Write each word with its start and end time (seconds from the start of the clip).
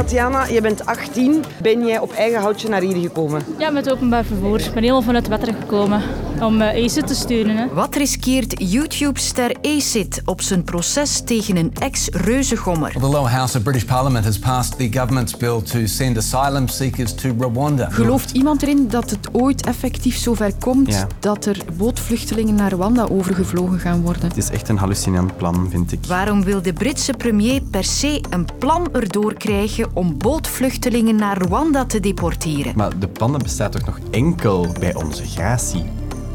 Tatjana, 0.00 0.46
je 0.46 0.60
bent 0.60 0.86
18. 0.86 1.44
Ben 1.62 1.86
jij 1.86 1.98
op 1.98 2.12
eigen 2.12 2.40
houtje 2.40 2.68
naar 2.68 2.80
hier 2.80 2.96
gekomen? 2.96 3.42
Ja, 3.58 3.70
met 3.70 3.90
openbaar 3.90 4.24
vervoer. 4.24 4.60
Ik 4.60 4.64
ben 4.72 4.82
helemaal 4.82 5.02
vanuit 5.02 5.28
Wetter 5.28 5.54
gekomen 5.60 6.02
om 6.40 6.60
uh, 6.62 6.68
ACID 6.68 7.06
te 7.06 7.14
steunen. 7.14 7.56
Hè. 7.56 7.66
Wat 7.74 7.94
riskeert 7.94 8.54
YouTube-ster 8.70 9.56
ACID 9.62 10.22
op 10.24 10.40
zijn 10.40 10.64
proces 10.64 11.20
tegen 11.24 11.56
een 11.56 11.72
ex-reuzegommer? 11.78 12.92
Well, 12.92 13.02
the 13.10 13.16
lower 13.16 13.30
house 13.30 13.56
of 13.56 13.62
British 13.62 13.84
Parliament 13.84 14.24
has 14.24 14.38
passed 14.38 14.78
the 14.78 14.88
government's 14.98 15.36
bill 15.36 15.62
to 15.62 15.86
send 15.86 16.16
asylum 16.16 16.68
seekers 16.68 17.14
to 17.14 17.28
Rwanda. 17.38 17.90
Gelooft 17.90 18.30
iemand 18.30 18.62
erin 18.62 18.88
dat 18.88 19.10
het 19.10 19.28
ooit 19.32 19.66
effectief 19.66 20.16
zover 20.16 20.52
komt 20.58 20.88
Ja. 20.88 21.06
dat 21.18 21.44
er 21.44 21.56
bootvluchtelingen 21.76 22.54
naar 22.54 22.72
Rwanda 22.72 23.06
overgevlogen 23.10 23.78
gaan 23.78 24.02
worden? 24.02 24.22
Het 24.22 24.36
is 24.36 24.50
echt 24.50 24.68
een 24.68 24.78
hallucinant 24.78 25.36
plan, 25.36 25.68
vind 25.70 25.92
ik. 25.92 25.98
Waarom 26.06 26.44
wil 26.44 26.62
de 26.62 26.72
Britse 26.72 27.12
premier 27.12 27.60
per 27.70 27.84
se 27.84 28.20
een 28.30 28.46
plan 28.58 28.88
erdoor 28.92 29.34
krijgen 29.34 29.88
om 29.92 30.18
bootvluchtelingen 30.18 31.16
naar 31.16 31.42
Rwanda 31.42 31.84
te 31.84 32.00
deporteren? 32.00 32.72
Maar 32.76 32.98
de 32.98 33.08
plannen 33.08 33.42
bestaat 33.42 33.72
toch 33.72 33.86
nog 33.86 33.98
enkel 34.10 34.66
bij 34.80 34.94
onze 34.94 35.24
gratie? 35.24 35.84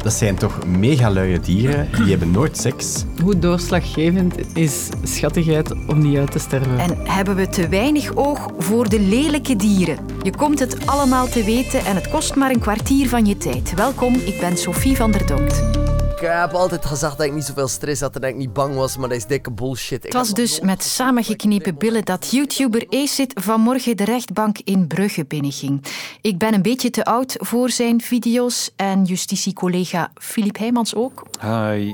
Dat 0.05 0.13
zijn 0.13 0.36
toch 0.36 0.66
mega 0.66 1.12
luie 1.12 1.40
dieren, 1.40 1.90
die 1.91 2.10
hebben 2.10 2.32
nooit 2.32 2.58
seks. 2.58 3.04
Hoe 3.22 3.40
doorslaggevend 3.40 4.55
is 4.55 4.90
schattigheid 5.04 5.72
om 5.88 6.02
niet 6.02 6.18
uit 6.18 6.32
te 6.32 6.40
sterven? 6.40 6.80
En 6.80 6.98
hebben 7.04 7.36
we 7.36 7.49
te 7.49 7.68
weinig 7.68 8.16
oog 8.16 8.48
voor 8.58 8.90
de 8.90 8.99
lelijke 8.99 9.55
dieren? 9.55 9.98
Je 10.22 10.35
komt 10.35 10.60
het 10.60 10.88
allemaal 10.88 11.27
te 11.27 11.44
weten 11.44 11.85
en 11.85 11.96
het 11.96 12.10
kost 12.10 12.35
maar 12.35 12.52
een 12.52 12.60
kwartier 12.60 13.10
van 13.10 13.26
je 13.26 13.38
tijd. 13.38 13.74
Welkom, 13.74 14.13
ik 14.13 14.40
ben 14.40 14.58
Sophie 14.58 14.96
van 14.96 15.12
der 15.12 15.27
Donkt. 15.27 15.84
Ik 16.25 16.31
heb 16.31 16.53
altijd 16.53 16.85
gezegd 16.85 17.17
dat 17.17 17.25
ik 17.25 17.34
niet 17.34 17.43
zoveel 17.43 17.67
stress 17.67 18.02
had 18.02 18.15
en 18.15 18.21
dat 18.21 18.29
ik 18.29 18.35
niet 18.35 18.53
bang 18.53 18.75
was, 18.75 18.97
maar 18.97 19.09
dat 19.09 19.17
is 19.17 19.25
dikke 19.25 19.52
bullshit. 19.52 19.97
Ik 19.97 20.03
Het 20.03 20.13
was 20.13 20.34
dus 20.34 20.59
met 20.59 20.84
samengeknepen 20.84 21.77
billen 21.77 22.05
dat 22.05 22.31
YouTuber 22.31 22.85
Acid 22.89 23.31
vanmorgen 23.35 23.98
de 23.98 24.03
rechtbank 24.03 24.57
in 24.63 24.88
Brugge 24.88 25.25
binnenging. 25.25 25.85
Ik 26.21 26.38
ben 26.38 26.54
een 26.54 26.62
beetje 26.62 26.90
te 26.90 27.05
oud 27.05 27.35
voor 27.40 27.70
zijn 27.70 28.01
video's 28.01 28.71
en 28.76 29.04
justitiecollega 29.04 30.12
Filip 30.13 30.57
Heijmans 30.57 30.95
ook. 30.95 31.26
Hi. 31.41 31.93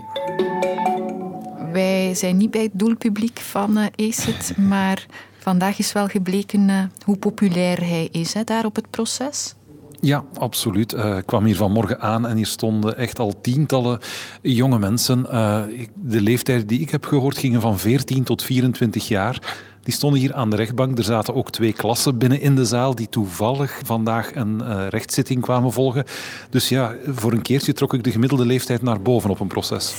Wij 1.71 2.15
zijn 2.15 2.37
niet 2.37 2.51
bij 2.51 2.63
het 2.63 2.71
doelpubliek 2.73 3.39
van 3.39 3.77
ACID, 3.77 4.57
maar 4.57 5.05
vandaag 5.39 5.77
is 5.79 5.91
wel 5.91 6.07
gebleken 6.07 6.69
eh, 6.69 6.83
hoe 7.05 7.17
populair 7.17 7.79
hij 7.79 8.09
is 8.11 8.33
hè, 8.33 8.43
daar 8.43 8.65
op 8.65 8.75
het 8.75 8.89
proces. 8.89 9.55
Ja, 10.01 10.23
absoluut. 10.37 10.93
Eh, 10.93 11.17
ik 11.17 11.25
kwam 11.25 11.45
hier 11.45 11.55
vanmorgen 11.55 11.99
aan 11.99 12.27
en 12.27 12.35
hier 12.35 12.45
stonden 12.45 12.97
echt 12.97 13.19
al 13.19 13.41
tientallen 13.41 13.99
jonge 14.41 14.79
mensen. 14.79 15.31
Eh, 15.31 15.61
de 15.95 16.21
leeftijd 16.21 16.69
die 16.69 16.79
ik 16.79 16.89
heb 16.89 17.05
gehoord 17.05 17.37
gingen 17.37 17.61
van 17.61 17.79
14 17.79 18.23
tot 18.23 18.43
24 18.43 19.07
jaar. 19.07 19.55
Die 19.83 19.93
stonden 19.93 20.19
hier 20.19 20.33
aan 20.33 20.49
de 20.49 20.55
rechtbank. 20.55 20.97
Er 20.97 21.03
zaten 21.03 21.35
ook 21.35 21.51
twee 21.51 21.73
klassen 21.73 22.17
binnen 22.17 22.41
in 22.41 22.55
de 22.55 22.65
zaal 22.65 22.95
die 22.95 23.09
toevallig 23.09 23.79
vandaag 23.85 24.35
een 24.35 24.61
eh, 24.61 24.87
rechtszitting 24.87 25.41
kwamen 25.41 25.71
volgen. 25.71 26.05
Dus 26.49 26.69
ja, 26.69 26.95
voor 27.05 27.31
een 27.31 27.41
keertje 27.41 27.73
trok 27.73 27.93
ik 27.93 28.03
de 28.03 28.11
gemiddelde 28.11 28.45
leeftijd 28.45 28.81
naar 28.81 29.01
boven 29.01 29.29
op 29.29 29.39
een 29.39 29.47
proces. 29.47 29.95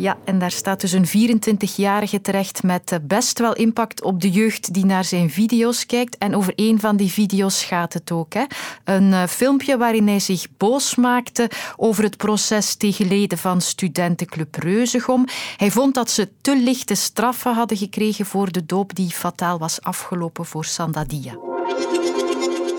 Ja, 0.00 0.16
en 0.24 0.38
daar 0.38 0.50
staat 0.50 0.80
dus 0.80 0.92
een 0.92 1.06
24-jarige 1.06 2.20
terecht 2.20 2.62
met 2.62 2.92
eh, 2.92 2.98
best 3.02 3.38
wel 3.38 3.54
impact 3.54 4.02
op 4.02 4.20
de 4.20 4.30
jeugd 4.30 4.74
die 4.74 4.84
naar 4.84 5.04
zijn 5.04 5.30
video's 5.30 5.86
kijkt. 5.86 6.18
En 6.18 6.36
over 6.36 6.52
een 6.56 6.80
van 6.80 6.96
die 6.96 7.12
video's 7.12 7.64
gaat 7.64 7.92
het 7.92 8.10
ook. 8.10 8.34
Hè. 8.34 8.44
Een 8.84 9.12
eh, 9.12 9.26
filmpje 9.26 9.76
waarin 9.76 10.08
hij 10.08 10.20
zich 10.20 10.46
boos 10.56 10.94
maakte 10.94 11.50
over 11.76 12.04
het 12.04 12.16
proces 12.16 12.74
tegen 12.74 13.08
leden 13.08 13.38
van 13.38 13.60
studentenclub 13.60 14.54
Reuzegom. 14.54 15.26
Hij 15.56 15.70
vond 15.70 15.94
dat 15.94 16.10
ze 16.10 16.28
te 16.40 16.56
lichte 16.56 16.94
straffen 16.94 17.54
hadden 17.54 17.76
gekregen 17.76 18.26
voor 18.26 18.52
de 18.52 18.66
doop 18.66 18.94
die 18.94 19.10
fataal 19.10 19.58
was 19.58 19.82
afgelopen 19.82 20.46
voor 20.46 20.64
Sandadia. 20.64 21.36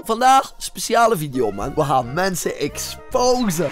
Vandaag 0.04 0.54
speciale 0.58 1.18
video, 1.18 1.52
man. 1.52 1.74
We 1.76 1.84
gaan 1.84 2.14
mensen 2.14 2.58
exposen. 2.58 3.72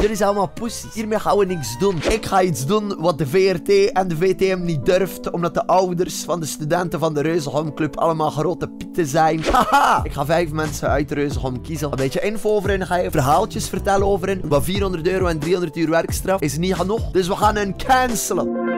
Jullie 0.00 0.16
zijn 0.16 0.28
allemaal 0.28 0.52
pussies. 0.54 0.94
Hiermee 0.94 1.18
gaan 1.18 1.38
we 1.38 1.44
niks 1.44 1.78
doen. 1.78 1.96
Ik 1.96 2.26
ga 2.26 2.42
iets 2.42 2.66
doen 2.66 2.94
wat 2.98 3.18
de 3.18 3.26
VRT 3.26 3.92
en 3.92 4.08
de 4.08 4.16
VTM 4.16 4.60
niet 4.62 4.84
durft, 4.86 5.30
omdat 5.30 5.54
de 5.54 5.66
ouders 5.66 6.22
van 6.24 6.40
de 6.40 6.46
studenten 6.46 6.98
van 6.98 7.14
de 7.14 7.20
Reuzegom 7.20 7.74
Club 7.74 7.96
allemaal 7.96 8.30
grote 8.30 8.68
pieten 8.68 9.06
zijn. 9.06 9.42
Haha! 9.52 10.00
Ik 10.04 10.12
ga 10.12 10.24
vijf 10.24 10.52
mensen 10.52 10.88
uit 10.88 11.10
Reuzegom 11.10 11.62
kiezen. 11.62 11.90
Een 11.90 11.96
beetje 11.96 12.20
info 12.20 12.50
over 12.50 12.70
hen. 12.70 12.86
ga 12.86 12.96
je 12.96 13.10
verhaaltjes 13.10 13.68
vertellen 13.68 14.06
over 14.06 14.28
hen. 14.28 14.42
Maar 14.48 14.62
400 14.62 15.06
euro 15.06 15.26
en 15.26 15.38
300 15.38 15.76
uur 15.76 15.90
werkstraf 15.90 16.40
is 16.40 16.58
niet 16.58 16.74
genoeg. 16.74 17.10
Dus 17.10 17.28
we 17.28 17.36
gaan 17.36 17.56
hen 17.56 17.76
cancelen. 17.76 18.69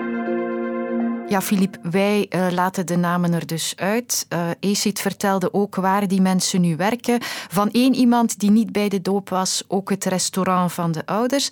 Ja, 1.32 1.41
Filip, 1.41 1.78
wij 1.82 2.26
eh, 2.28 2.47
laten 2.50 2.87
de 2.87 2.97
namen 2.97 3.32
er 3.32 3.47
dus 3.47 3.72
uit. 3.76 4.26
Acid 4.60 5.00
vertelde 5.00 5.53
ook 5.53 5.75
waar 5.75 6.09
die 6.09 6.20
mensen 6.20 6.60
nu 6.60 6.76
werken. 6.76 7.19
Van 7.48 7.70
één 7.70 7.94
iemand 7.94 8.38
die 8.38 8.50
niet 8.50 8.72
bij 8.72 8.88
de 8.88 9.00
doop 9.03 9.28
was, 9.28 9.65
ook 9.69 9.91
het 9.91 10.04
restaurant 10.04 10.72
van 10.72 10.93
de 10.93 11.06
ouders. 11.06 11.48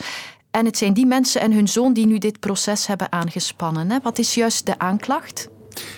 En 0.50 0.64
het 0.64 0.76
zijn 0.76 0.92
die 0.92 1.06
mensen 1.06 1.40
en 1.40 1.52
hun 1.52 1.68
zoon 1.68 1.92
die 1.92 2.06
nu 2.06 2.18
dit 2.18 2.40
proces 2.40 2.86
hebben 2.86 3.12
aangespannen. 3.12 3.90
Hè? 3.90 3.98
Wat 4.02 4.18
is 4.18 4.34
juist 4.34 4.66
de 4.66 4.78
aanklacht? 4.78 5.48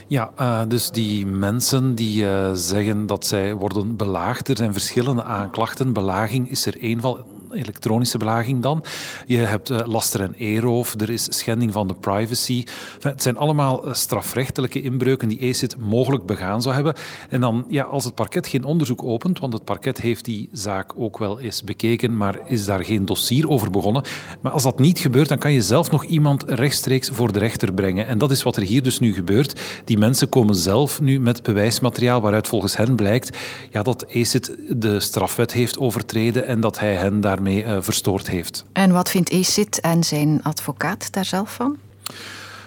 Ja, 0.06 0.31
eh, 0.37 0.62
dus 0.69 0.91
die 0.91 1.26
mensen 1.26 1.94
die 1.94 2.26
zeggen 2.54 3.06
dat 3.06 3.26
zij 3.26 3.54
worden 3.54 3.97
belaagd. 3.97 4.49
Er 4.49 4.56
zijn 4.56 4.72
verschillende 4.72 5.25
aanklachten. 5.25 5.93
Belaging 5.93 6.50
is 6.50 6.66
er 6.66 6.81
één 6.81 7.00
van. 7.00 7.25
Elektronische 7.54 8.18
belaging 8.18 8.62
dan. 8.62 8.84
Je 9.26 9.36
hebt 9.36 9.70
eh, 9.70 9.86
laster 9.86 10.20
en 10.20 10.34
eeroof. 10.34 10.94
Er 11.00 11.10
is 11.10 11.26
schending 11.38 11.72
van 11.72 11.88
de 11.88 11.94
privacy. 11.94 12.64
Het 13.00 13.22
zijn 13.22 13.36
allemaal 13.36 13.86
eh, 13.86 13.94
strafrechtelijke 13.94 14.82
inbreuken 14.82 15.28
die 15.28 15.48
ACID 15.50 15.76
mogelijk 15.78 16.26
begaan 16.26 16.62
zou 16.62 16.74
hebben. 16.74 16.94
En 17.28 17.40
dan, 17.40 17.64
ja, 17.68 17.84
als 17.84 18.04
het 18.04 18.14
parket 18.14 18.46
geen 18.46 18.64
onderzoek 18.64 19.02
opent, 19.02 19.38
want 19.38 19.52
het 19.52 19.64
parket 19.64 20.00
heeft 20.00 20.24
die 20.24 20.48
zaak 20.52 20.92
ook 20.96 21.18
wel 21.18 21.40
eens 21.40 21.64
bekeken, 21.64 22.16
maar 22.16 22.38
is 22.46 22.64
daar 22.64 22.84
geen 22.84 23.04
dossier 23.04 23.48
over 23.48 23.70
begonnen. 23.70 24.02
Maar 24.40 24.52
als 24.52 24.62
dat 24.62 24.78
niet 24.78 24.98
gebeurt, 24.98 25.28
dan 25.28 25.38
kan 25.38 25.52
je 25.52 25.62
zelf 25.62 25.90
nog 25.90 26.04
iemand 26.04 26.44
rechtstreeks 26.46 27.08
voor 27.08 27.32
de 27.32 27.38
rechter 27.38 27.72
brengen. 27.72 28.06
En 28.06 28.19
dat 28.19 28.30
is 28.30 28.42
wat 28.42 28.56
er 28.56 28.62
hier 28.62 28.82
dus 28.82 28.98
nu 28.98 29.14
gebeurt. 29.14 29.60
Die 29.84 29.98
mensen 29.98 30.28
komen 30.28 30.54
zelf 30.54 31.00
nu 31.00 31.20
met 31.20 31.42
bewijsmateriaal 31.42 32.20
waaruit 32.20 32.48
volgens 32.48 32.76
hen 32.76 32.96
blijkt 32.96 33.38
ja, 33.70 33.82
dat 33.82 34.06
ACID 34.06 34.56
de 34.69 35.00
strafwet 35.00 35.52
heeft 35.52 35.78
overtreden 35.78 36.46
en 36.46 36.60
dat 36.60 36.78
hij 36.78 36.94
hen 36.94 37.20
daarmee 37.44 37.64
eh, 37.64 37.82
verstoord 37.82 38.28
heeft. 38.28 38.64
En 38.72 38.92
wat 38.92 39.10
vindt 39.10 39.32
Acid 39.32 39.80
en 39.80 40.04
zijn 40.04 40.41
advocaat 40.42 41.12
daar 41.12 41.25
zelf 41.25 41.54
van? 41.54 41.76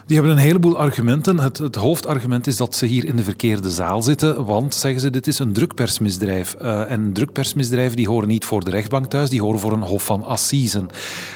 Die 0.07 0.15
hebben 0.17 0.35
een 0.35 0.43
heleboel 0.43 0.77
argumenten. 0.77 1.39
Het, 1.39 1.57
het 1.57 1.75
hoofdargument 1.75 2.47
is 2.47 2.57
dat 2.57 2.75
ze 2.75 2.85
hier 2.85 3.05
in 3.05 3.15
de 3.15 3.23
verkeerde 3.23 3.69
zaal 3.69 4.01
zitten, 4.01 4.45
want, 4.45 4.75
zeggen 4.75 5.01
ze, 5.01 5.09
dit 5.09 5.27
is 5.27 5.39
een 5.39 5.53
drukpersmisdrijf. 5.53 6.53
Eh, 6.53 6.91
en 6.91 7.13
drukpersmisdrijven 7.13 7.97
die 7.97 8.07
horen 8.07 8.27
niet 8.27 8.45
voor 8.45 8.63
de 8.63 8.71
rechtbank 8.71 9.05
thuis, 9.05 9.29
die 9.29 9.41
horen 9.41 9.59
voor 9.59 9.71
een 9.71 9.81
hof 9.81 10.05
van 10.05 10.23
assisen. 10.23 10.87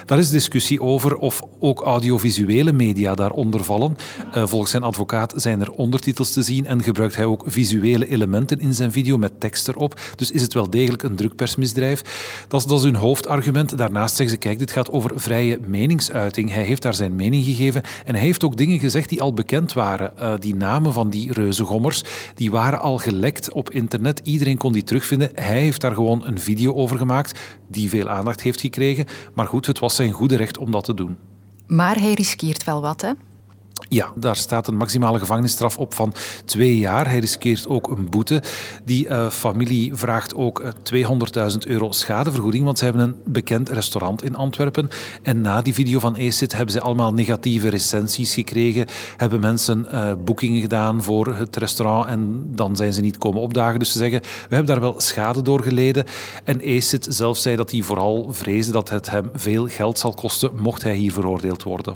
Daar 0.06 0.18
is 0.18 0.30
discussie 0.30 0.81
over 0.81 1.16
of 1.16 1.41
ook 1.59 1.81
audiovisuele 1.81 2.72
media 2.72 3.16
daaronder 3.16 3.63
vallen. 3.63 3.97
Eh, 4.31 4.47
volgens 4.47 4.72
zijn 4.72 4.84
advocaat 4.84 5.34
zijn 5.36 5.62
er 5.62 5.72
ondertitels 5.72 6.34
te 6.34 6.41
zien 6.41 6.66
en 6.66 6.84
gebruikt 6.84 7.16
hij 7.16 7.25
ook 7.25 7.44
visuele 7.47 8.07
elementen 8.07 8.59
in 8.59 8.74
zijn 8.74 8.91
video 8.91 9.18
met 9.18 9.40
tekst 9.40 9.68
erop. 9.68 10.00
Dus 10.16 10.31
is 10.31 10.41
het 10.41 10.53
wel 10.53 10.69
degelijk 10.69 11.03
een 11.03 11.16
drukpersmisdrijf. 11.16 12.01
Dat 12.47 12.59
is, 12.62 12.68
dat 12.68 12.78
is 12.78 12.86
hun 12.86 12.96
hoofdargument. 12.96 13.78
Daarnaast 13.78 14.16
zeggen 14.16 14.36
ze, 14.36 14.41
kijk, 14.41 14.59
dit 14.59 14.72
gaat 14.72 14.91
over 14.91 15.12
vrije 15.16 15.59
meningsuiting. 15.66 16.53
Hij 16.53 16.63
heeft 16.63 16.81
daar 16.81 16.94
zijn 16.94 17.16
mening 17.16 17.46
gegeven 17.46 17.81
en 18.06 18.16
hij 18.16 18.24
heeft 18.24 18.44
ook 18.44 18.57
dingen 18.59 18.80
gezegd 18.80 19.09
die 19.09 19.22
al 19.22 19.34
bekend 19.34 19.74
waren. 19.74 20.18
Eh, 20.18 20.34
die 20.40 20.56
namen 20.56 20.94
van 20.94 21.09
die 21.09 21.34
reuzengommers, 21.34 22.03
die 22.36 22.52
waren 22.52 22.80
al 22.80 22.97
gelekt 22.97 23.52
op 23.52 23.70
internet. 23.70 24.22
Iedereen 24.24 24.58
kon 24.58 24.74
die 24.74 24.84
terugvinden. 24.84 25.30
Hij 25.34 25.59
heeft 25.59 25.81
daar 25.81 25.94
gewoon 25.94 26.25
een 26.25 26.40
video 26.40 26.74
over 26.74 26.98
gemaakt 26.98 27.40
die 27.68 27.90
veel 27.90 28.09
aandacht 28.09 28.42
heeft 28.42 28.62
gekregen. 28.62 29.06
Maar 29.34 29.48
goed, 29.48 29.66
het 29.66 29.80
was 29.80 29.96
zijn 29.96 30.12
goede 30.12 30.36
recht 30.36 30.58
om 30.58 30.72
dat 30.72 30.84
te 30.84 30.94
doen. 30.94 31.18
Maar 31.68 32.00
hij 32.00 32.14
riskeert 32.14 32.64
wel 32.64 32.81
wat, 32.81 33.02
hè? 33.02 33.12
Ja, 33.88 34.12
daar 34.16 34.36
staat 34.36 34.68
een 34.68 34.78
maximale 34.78 35.20
gevangenisstraf 35.20 35.78
op 35.78 35.94
van 35.94 36.14
twee 36.46 36.78
jaar. 36.78 37.10
Hij 37.10 37.20
riskeert 37.20 37.68
ook 37.68 37.88
een 37.88 38.10
boete. 38.10 38.42
Die 38.86 39.08
eh, 39.08 39.30
familie 39.30 39.96
vraagt 39.96 40.36
ook 40.36 40.60
eh, 40.60 41.50
200.000 41.52 41.58
euro 41.68 41.92
schadevergoeding, 41.92 42.64
want 42.64 42.78
ze 42.78 42.84
hebben 42.84 43.04
een 43.04 43.16
bekend 43.26 43.70
restaurant 43.70 44.24
in 44.24 44.36
Antwerpen. 44.36 44.90
En 45.24 45.42
na 45.42 45.62
die 45.62 45.74
video 45.74 46.00
van 46.00 46.16
ACID 46.16 46.52
hebben 46.52 46.74
ze 46.74 46.81
allemaal 46.81 47.14
negatieve 47.14 47.70
recensies 47.70 48.34
gekregen, 48.34 48.86
hebben 49.18 49.40
mensen 49.40 49.92
eh, 49.92 50.14
boekingen 50.25 50.62
gedaan 50.62 51.04
voor 51.04 51.36
het 51.36 51.56
restaurant 51.56 52.08
en 52.08 52.44
dan 52.48 52.75
zijn 52.75 52.94
ze 52.94 53.02
niet 53.02 53.18
komen 53.18 53.42
opdagen. 53.42 53.80
Dus 53.80 53.92
ze 53.92 53.98
zeggen, 53.98 54.22
we 54.22 54.56
hebben 54.56 54.66
daar 54.66 54.92
wel 54.92 55.00
schade 55.00 55.42
door 55.42 55.64
geleden. 55.64 56.06
En 56.44 56.62
ACID 56.62 57.08
zelf 57.10 57.38
zei 57.38 57.56
dat 57.56 57.72
hij 57.72 57.82
vooral 57.82 58.28
vreesde 58.32 58.72
dat 58.72 58.90
het 58.90 59.10
hem 59.10 59.30
veel 59.34 59.68
geld 59.68 60.00
zal 60.00 60.14
kosten, 60.14 60.52
mocht 60.56 60.84
hij 60.84 60.96
hier 60.96 61.12
veroordeeld 61.12 61.64
worden. 61.64 61.96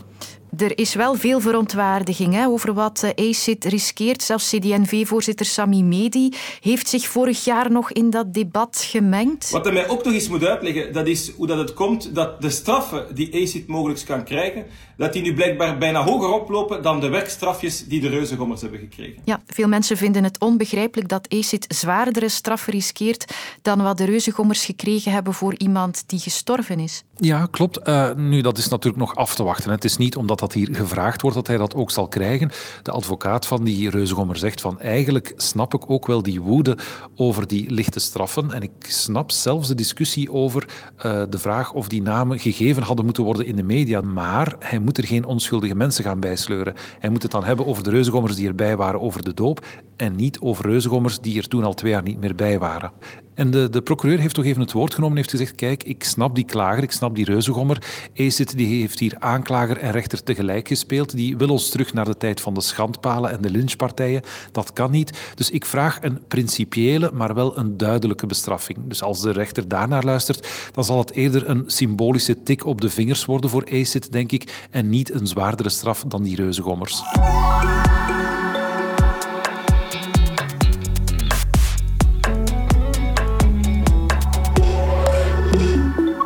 Er 0.56 0.78
is 0.78 0.94
wel 0.94 1.14
veel 1.14 1.40
verontwaardiging 1.40 2.34
hè, 2.34 2.46
over 2.46 2.74
wat 2.74 3.02
eh, 3.02 3.28
ACID 3.28 3.64
riskeert. 3.64 4.22
Zelfs 4.22 4.48
CD&V-voorzitter 4.50 5.46
Sami 5.46 5.82
Medi 5.82 6.32
heeft 6.60 6.88
zich 6.88 7.06
vorig 7.06 7.44
jaar 7.44 7.70
nog 7.70 7.92
in 7.92 8.10
dat 8.10 8.34
debat 8.34 8.84
gemengd. 8.90 9.50
Wat 9.50 9.64
hij 9.64 9.72
mij 9.72 9.88
ook 9.88 10.04
nog 10.04 10.12
eens 10.12 10.28
moet 10.28 10.44
uitleggen, 10.44 10.92
dat 10.92 11.06
is 11.06 11.30
hoe 11.30 11.46
dat 11.46 11.58
het 11.58 11.74
komt 11.74 12.14
dat 12.14 12.40
de 12.40 12.50
straffen 12.50 13.14
die 13.14 13.42
ACID 13.42 13.66
mogelijk 13.66 14.02
kan 14.06 14.24
krijgen, 14.24 14.66
dat 14.96 15.12
die 15.12 15.22
nu 15.22 15.34
blijkbaar 15.34 15.78
bijna 15.78 16.04
hoger 16.04 16.28
oplopen 16.28 16.82
dan 16.82 17.00
de 17.00 17.08
werkstrafjes 17.08 17.86
die 17.86 18.00
de 18.00 18.08
reuzengommers 18.08 18.60
hebben 18.60 18.80
gekregen. 18.80 19.22
Ja, 19.24 19.42
veel 19.46 19.68
mensen 19.68 19.96
vinden 19.96 20.24
het 20.24 20.40
onbegrijpelijk 20.40 21.08
dat 21.08 21.26
ECIT 21.26 21.64
zwaardere 21.68 22.28
straffen 22.28 22.72
riskeert 22.72 23.34
dan 23.62 23.82
wat 23.82 23.98
de 23.98 24.04
reuzengommers 24.04 24.64
gekregen 24.64 25.12
hebben 25.12 25.34
voor 25.34 25.54
iemand 25.56 26.04
die 26.06 26.18
gestorven 26.18 26.80
is. 26.80 27.04
Ja, 27.16 27.48
klopt. 27.50 27.88
Uh, 27.88 28.12
nu, 28.14 28.40
dat 28.40 28.58
is 28.58 28.68
natuurlijk 28.68 29.04
nog 29.04 29.16
af 29.16 29.34
te 29.34 29.42
wachten. 29.42 29.70
Het 29.70 29.84
is 29.84 29.96
niet 29.96 30.16
omdat 30.16 30.40
dat 30.44 30.52
hier 30.52 30.68
gevraagd 30.72 31.22
wordt 31.22 31.36
dat 31.36 31.46
hij 31.46 31.56
dat 31.56 31.74
ook 31.74 31.90
zal 31.90 32.08
krijgen. 32.08 32.50
De 32.82 32.90
advocaat 32.90 33.46
van 33.46 33.64
die 33.64 33.90
reuzengommer 33.90 34.36
zegt 34.36 34.60
van 34.60 34.80
eigenlijk 34.80 35.32
snap 35.36 35.74
ik 35.74 35.90
ook 35.90 36.06
wel 36.06 36.22
die 36.22 36.40
woede 36.40 36.78
over 37.16 37.46
die 37.46 37.70
lichte 37.70 38.00
straffen 38.00 38.52
en 38.52 38.62
ik 38.62 38.70
snap 38.78 39.30
zelfs 39.30 39.68
de 39.68 39.74
discussie 39.74 40.32
over 40.32 40.68
uh, 40.96 41.22
de 41.28 41.38
vraag 41.38 41.72
of 41.72 41.88
die 41.88 42.02
namen 42.02 42.38
gegeven 42.38 42.82
hadden 42.82 43.04
moeten 43.04 43.24
worden 43.24 43.46
in 43.46 43.56
de 43.56 43.62
media. 43.62 44.00
Maar 44.00 44.56
hij 44.58 44.78
moet 44.78 44.98
er 44.98 45.06
geen 45.06 45.24
onschuldige 45.24 45.74
mensen 45.74 46.04
gaan 46.04 46.20
bijsleuren. 46.20 46.74
Hij 46.98 47.10
moet 47.10 47.22
het 47.22 47.30
dan 47.30 47.44
hebben 47.44 47.66
over 47.66 47.82
de 47.82 47.90
reuzengommers 47.90 48.36
die 48.36 48.48
erbij 48.48 48.76
waren 48.76 49.00
over 49.00 49.22
de 49.22 49.34
doop 49.34 49.66
en 49.96 50.16
niet 50.16 50.40
over 50.40 50.66
reuzengommers 50.66 51.20
die 51.20 51.38
er 51.38 51.48
toen 51.48 51.64
al 51.64 51.74
twee 51.74 51.92
jaar 51.92 52.02
niet 52.02 52.20
meer 52.20 52.34
bij 52.34 52.58
waren. 52.58 52.92
En 53.34 53.50
de, 53.50 53.70
de 53.70 53.82
procureur 53.82 54.18
heeft 54.18 54.34
toch 54.34 54.44
even 54.44 54.60
het 54.60 54.72
woord 54.72 54.94
genomen 54.94 55.16
en 55.16 55.22
heeft 55.22 55.36
gezegd 55.36 55.54
kijk, 55.54 55.82
ik 55.82 56.04
snap 56.04 56.34
die 56.34 56.44
klager, 56.44 56.82
ik 56.82 56.92
snap 56.92 57.14
die 57.14 57.24
reuzengommer. 57.24 57.82
ECIT 58.12 58.56
die 58.56 58.80
heeft 58.80 58.98
hier 58.98 59.16
aanklager 59.18 59.76
en 59.76 59.92
rechter 59.92 60.22
tegelijk 60.34 60.68
gespeeld. 60.68 61.16
Die 61.16 61.36
wil 61.36 61.48
ons 61.48 61.68
terug 61.68 61.92
naar 61.92 62.04
de 62.04 62.16
tijd 62.16 62.40
van 62.40 62.54
de 62.54 62.60
schandpalen 62.60 63.30
en 63.30 63.42
de 63.42 63.50
lynchpartijen. 63.50 64.22
Dat 64.52 64.72
kan 64.72 64.90
niet. 64.90 65.32
Dus 65.34 65.50
ik 65.50 65.64
vraag 65.64 65.98
een 66.02 66.26
principiële, 66.28 67.10
maar 67.12 67.34
wel 67.34 67.58
een 67.58 67.76
duidelijke 67.76 68.26
bestraffing. 68.26 68.78
Dus 68.88 69.02
als 69.02 69.20
de 69.20 69.30
rechter 69.30 69.68
daarnaar 69.68 70.04
luistert, 70.04 70.48
dan 70.72 70.84
zal 70.84 70.98
het 70.98 71.12
eerder 71.12 71.48
een 71.48 71.64
symbolische 71.66 72.42
tik 72.42 72.66
op 72.66 72.80
de 72.80 72.90
vingers 72.90 73.24
worden 73.24 73.50
voor 73.50 73.62
ECIT, 73.62 74.12
denk 74.12 74.32
ik, 74.32 74.66
en 74.70 74.88
niet 74.88 75.12
een 75.12 75.26
zwaardere 75.26 75.68
straf 75.68 76.04
dan 76.08 76.22
die 76.22 76.36
reuzengommers. 76.36 77.02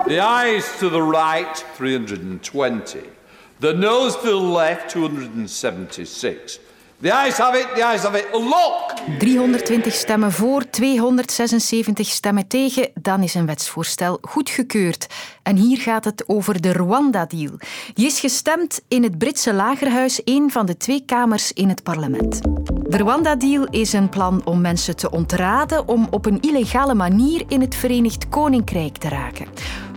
The 0.07 0.21
eyes 0.21 0.79
to 0.79 0.89
the 0.89 1.03
right, 1.03 1.65
320. 1.77 3.18
The 3.61 3.73
nose 3.73 4.13
to 4.13 4.21
the 4.21 4.41
left, 4.41 4.89
276. 4.89 6.61
The 7.01 7.13
eyes 7.13 7.37
have 7.37 7.59
it, 7.59 7.75
the 7.75 7.85
eyes 7.85 8.03
have 8.03 8.19
it. 8.19 8.27
Look! 8.33 8.93
320 9.19 9.93
stemmen 9.93 10.33
voor, 10.33 10.71
276 10.71 12.09
stemmen 12.09 12.47
tegen. 12.47 12.91
Dan 12.95 13.23
is 13.23 13.35
een 13.35 13.47
wetsvoorstel 13.47 14.19
goedgekeurd. 14.23 15.07
En 15.43 15.57
hier 15.57 15.79
gaat 15.79 16.05
het 16.05 16.25
over 16.27 16.61
de 16.61 16.73
Rwanda-deal. 16.73 17.53
Die 17.95 18.07
is 18.07 18.21
gestemd 18.21 18.81
in 18.89 19.03
het 19.03 19.19
Britse 19.19 19.55
lagerhuis, 19.55 20.21
een 20.25 20.51
van 20.51 20.67
de 20.67 20.77
twee 20.77 21.03
kamers 21.07 21.53
in 21.53 21.69
het 21.69 21.83
parlement. 21.83 22.41
De 22.89 22.97
Rwanda-deal 22.97 23.67
is 23.71 23.93
een 23.93 24.09
plan 24.09 24.41
om 24.45 24.61
mensen 24.61 24.97
te 24.97 25.11
ontraden 25.11 25.89
om 25.89 26.09
op 26.11 26.27
een 26.27 26.41
illegale 26.41 26.95
manier 26.95 27.45
in 27.49 27.61
het 27.61 27.75
Verenigd 27.75 28.29
Koninkrijk 28.29 28.97
te 28.97 29.09
raken. 29.09 29.47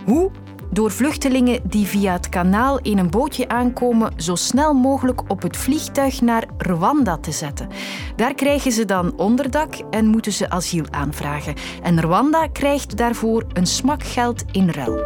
Hoe? 0.05 0.31
Door 0.73 0.91
vluchtelingen 0.91 1.59
die 1.63 1.85
via 1.85 2.11
het 2.11 2.29
kanaal 2.29 2.79
in 2.79 2.97
een 2.97 3.09
bootje 3.09 3.47
aankomen, 3.47 4.13
zo 4.17 4.35
snel 4.35 4.73
mogelijk 4.73 5.21
op 5.27 5.41
het 5.41 5.57
vliegtuig 5.57 6.21
naar 6.21 6.47
Rwanda 6.57 7.17
te 7.17 7.31
zetten. 7.31 7.67
Daar 8.15 8.33
krijgen 8.33 8.71
ze 8.71 8.85
dan 8.85 9.17
onderdak 9.17 9.73
en 9.89 10.05
moeten 10.05 10.31
ze 10.31 10.49
asiel 10.49 10.85
aanvragen. 10.89 11.55
En 11.83 12.01
Rwanda 12.01 12.47
krijgt 12.47 12.97
daarvoor 12.97 13.45
een 13.53 13.67
smak 13.67 14.03
geld 14.03 14.43
in 14.51 14.69
ruil. 14.69 15.03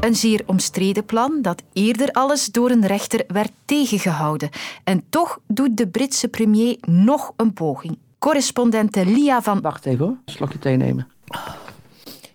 Een 0.00 0.14
zeer 0.14 0.42
omstreden 0.46 1.04
plan 1.04 1.38
dat 1.42 1.62
eerder 1.72 2.10
alles 2.10 2.46
door 2.46 2.70
een 2.70 2.86
rechter 2.86 3.24
werd 3.26 3.52
tegengehouden. 3.64 4.48
En 4.84 5.04
toch 5.08 5.38
doet 5.46 5.76
de 5.76 5.88
Britse 5.88 6.28
premier 6.28 6.76
nog 6.80 7.32
een 7.36 7.52
poging. 7.52 7.98
Correspondente 8.18 9.06
Lia 9.06 9.42
van... 9.42 9.60
Wacht 9.60 9.86
even 9.86 10.04
hoor, 10.04 10.16
slokje 10.24 10.58
thee 10.58 10.76
nemen. 10.76 11.06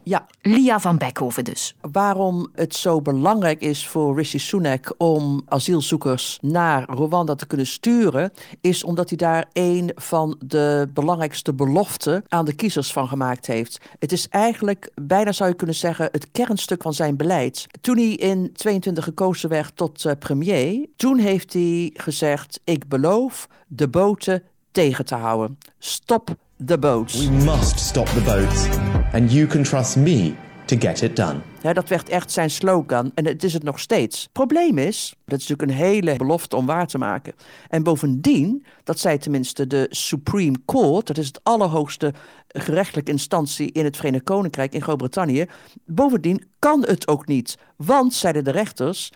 Ja. 0.10 0.26
Lia 0.42 0.80
van 0.80 0.98
Beckhoven 0.98 1.44
dus. 1.44 1.76
Waarom 1.92 2.50
het 2.54 2.76
zo 2.76 3.02
belangrijk 3.02 3.62
is 3.62 3.88
voor 3.88 4.16
Rishi 4.16 4.40
Sunak 4.40 4.94
om 4.98 5.42
asielzoekers 5.46 6.38
naar 6.42 6.90
Rwanda 6.90 7.36
te 7.36 7.46
kunnen 7.46 7.68
sturen, 7.68 8.32
is 8.62 8.84
omdat 8.84 9.10
hij 9.10 9.18
daar 9.18 9.46
een 9.54 9.92
van 9.96 10.36
de 10.46 10.90
belangrijkste 10.94 11.54
beloften 11.54 12.24
aan 12.28 12.46
de 12.46 12.54
kiezers 12.54 12.94
van 12.94 13.08
gemaakt 13.08 13.46
heeft. 13.46 13.80
Het 14.00 14.12
is 14.12 14.28
eigenlijk, 14.30 14.92
bijna 15.02 15.32
zou 15.32 15.50
je 15.50 15.56
kunnen 15.56 15.76
zeggen, 15.76 16.10
het 16.12 16.32
kernstuk 16.32 16.82
van 16.82 16.94
zijn 16.94 17.18
beleid. 17.18 17.68
Toen 17.82 17.98
hij 17.98 18.14
in 18.14 18.54
22 18.54 19.04
gekozen 19.04 19.50
werd 19.50 19.76
tot 19.76 20.04
uh, 20.04 20.12
premier, 20.20 20.86
toen 20.96 21.18
heeft 21.18 21.54
hij 21.54 21.90
gezegd: 21.94 22.60
Ik 22.64 22.88
beloof 22.88 23.48
de 23.68 23.88
boten 23.88 24.44
tegen 24.72 25.06
te 25.06 25.16
houden. 25.16 25.58
Stop 25.80 26.36
the 26.66 26.78
boats. 26.78 27.26
We 27.26 27.32
must 27.32 27.80
stop 27.80 28.06
the 28.06 28.22
boats. 28.22 28.89
And 29.14 29.32
you 29.32 29.48
can 29.48 29.64
trust 29.64 29.96
me 29.96 30.34
to 30.66 30.78
get 30.78 31.02
it 31.02 31.16
done. 31.16 31.40
Ja, 31.62 31.74
dat 31.74 31.90
werd 31.90 32.10
echt 32.10 32.32
zijn 32.32 32.50
slogan 32.50 33.12
en 33.16 33.26
het 33.26 33.44
is 33.44 33.54
het 33.54 33.64
nog 33.64 33.80
steeds. 33.80 34.30
Probleem 34.32 34.78
is, 34.78 35.16
dat 35.26 35.40
is 35.40 35.48
natuurlijk 35.48 35.80
een 35.80 35.88
hele 35.88 36.16
belofte 36.16 36.56
om 36.56 36.66
waar 36.66 36.88
te 36.88 36.98
maken. 36.98 37.34
En 37.70 37.84
bovendien, 37.84 38.66
dat 38.84 39.00
zei 39.00 39.18
tenminste 39.18 39.68
de 39.68 39.88
Supreme 39.90 40.58
Court, 40.66 41.08
dat 41.08 41.18
is 41.18 41.28
het 41.28 41.40
allerhoogste 41.44 42.14
gerechtelijke 42.48 43.12
instantie 43.12 43.72
in 43.72 43.84
het 43.84 43.98
Verenigd 43.98 44.24
Koninkrijk 44.24 44.74
in 44.74 44.82
Groot-Brittannië. 44.82 45.46
Bovendien 45.86 46.44
kan 46.60 46.82
het 46.82 47.08
ook 47.08 47.28
niet, 47.28 47.58
want, 47.76 48.14
zeiden 48.14 48.44
de 48.44 48.52
rechters, 48.52 49.12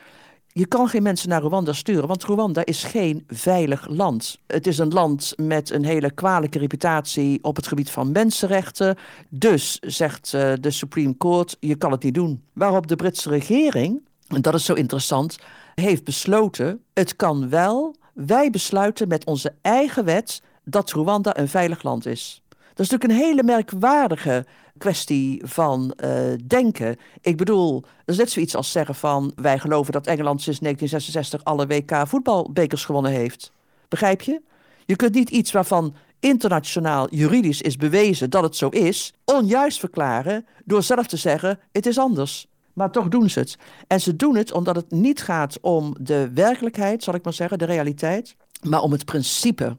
je 0.53 0.65
kan 0.65 0.87
geen 0.87 1.03
mensen 1.03 1.29
naar 1.29 1.41
Rwanda 1.41 1.73
sturen, 1.73 2.07
want 2.07 2.23
Rwanda 2.23 2.65
is 2.65 2.83
geen 2.83 3.23
veilig 3.27 3.87
land. 3.87 4.39
Het 4.47 4.67
is 4.67 4.77
een 4.77 4.93
land 4.93 5.33
met 5.35 5.69
een 5.69 5.85
hele 5.85 6.11
kwalijke 6.11 6.59
reputatie 6.59 7.43
op 7.43 7.55
het 7.55 7.67
gebied 7.67 7.89
van 7.89 8.11
mensenrechten. 8.11 8.97
Dus, 9.29 9.79
zegt 9.79 10.33
uh, 10.33 10.53
de 10.59 10.71
Supreme 10.71 11.17
Court, 11.17 11.57
je 11.59 11.75
kan 11.75 11.91
het 11.91 12.03
niet 12.03 12.13
doen. 12.13 12.43
Waarop 12.53 12.87
de 12.87 12.95
Britse 12.95 13.29
regering, 13.29 14.01
en 14.27 14.41
dat 14.41 14.53
is 14.53 14.65
zo 14.65 14.73
interessant, 14.73 15.37
heeft 15.75 16.03
besloten, 16.03 16.83
het 16.93 17.15
kan 17.15 17.49
wel, 17.49 17.95
wij 18.13 18.49
besluiten 18.49 19.07
met 19.07 19.25
onze 19.25 19.53
eigen 19.61 20.05
wet 20.05 20.41
dat 20.63 20.91
Rwanda 20.91 21.37
een 21.37 21.49
veilig 21.49 21.83
land 21.83 22.05
is. 22.05 22.42
Dat 22.73 22.85
is 22.85 22.91
natuurlijk 22.91 23.19
een 23.19 23.27
hele 23.27 23.43
merkwaardige 23.43 24.45
kwestie 24.77 25.41
van 25.45 25.93
uh, 26.03 26.11
denken. 26.47 26.97
Ik 27.21 27.37
bedoel, 27.37 27.81
dat 27.81 27.91
is 28.05 28.17
net 28.17 28.31
zoiets 28.31 28.55
als 28.55 28.71
zeggen 28.71 28.95
van... 28.95 29.31
wij 29.35 29.59
geloven 29.59 29.93
dat 29.93 30.07
Engeland 30.07 30.41
sinds 30.41 30.59
1966 30.59 31.43
alle 31.43 31.67
WK 31.67 32.07
voetbalbekers 32.07 32.85
gewonnen 32.85 33.11
heeft. 33.11 33.51
Begrijp 33.87 34.21
je? 34.21 34.41
Je 34.85 34.95
kunt 34.95 35.13
niet 35.13 35.29
iets 35.29 35.51
waarvan 35.51 35.95
internationaal 36.19 37.07
juridisch 37.09 37.61
is 37.61 37.77
bewezen 37.77 38.29
dat 38.29 38.43
het 38.43 38.55
zo 38.55 38.69
is... 38.69 39.13
onjuist 39.25 39.79
verklaren 39.79 40.45
door 40.65 40.83
zelf 40.83 41.07
te 41.07 41.17
zeggen, 41.17 41.59
het 41.71 41.85
is 41.85 41.97
anders. 41.97 42.47
Maar 42.73 42.91
toch 42.91 43.07
doen 43.07 43.29
ze 43.29 43.39
het. 43.39 43.57
En 43.87 44.01
ze 44.01 44.15
doen 44.15 44.35
het 44.35 44.51
omdat 44.51 44.75
het 44.75 44.91
niet 44.91 45.21
gaat 45.21 45.57
om 45.61 45.95
de 45.99 46.31
werkelijkheid, 46.33 47.03
zal 47.03 47.13
ik 47.13 47.23
maar 47.23 47.33
zeggen, 47.33 47.57
de 47.57 47.65
realiteit... 47.65 48.35
maar 48.61 48.81
om 48.81 48.91
het 48.91 49.05
principe. 49.05 49.77